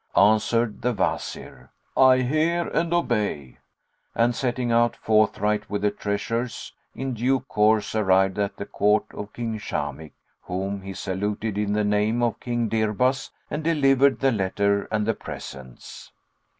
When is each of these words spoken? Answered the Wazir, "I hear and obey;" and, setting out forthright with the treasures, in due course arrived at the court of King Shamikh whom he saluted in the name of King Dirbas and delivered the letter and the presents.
Answered 0.17 0.81
the 0.81 0.93
Wazir, 0.93 1.69
"I 1.95 2.21
hear 2.23 2.67
and 2.69 2.91
obey;" 2.91 3.59
and, 4.15 4.33
setting 4.35 4.71
out 4.71 4.95
forthright 4.95 5.69
with 5.69 5.83
the 5.83 5.91
treasures, 5.91 6.73
in 6.95 7.13
due 7.13 7.41
course 7.41 7.93
arrived 7.93 8.39
at 8.39 8.57
the 8.57 8.65
court 8.65 9.05
of 9.13 9.31
King 9.31 9.59
Shamikh 9.59 10.15
whom 10.41 10.81
he 10.81 10.95
saluted 10.95 11.55
in 11.55 11.73
the 11.73 11.83
name 11.83 12.23
of 12.23 12.39
King 12.39 12.67
Dirbas 12.67 13.29
and 13.51 13.63
delivered 13.63 14.19
the 14.21 14.31
letter 14.31 14.87
and 14.91 15.05
the 15.05 15.13
presents. 15.13 16.11